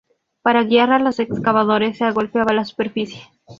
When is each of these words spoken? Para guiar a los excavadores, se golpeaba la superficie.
Para 0.41 0.63
guiar 0.63 0.91
a 0.93 0.97
los 0.97 1.19
excavadores, 1.19 1.99
se 1.99 2.09
golpeaba 2.09 2.53
la 2.53 2.65
superficie. 2.65 3.21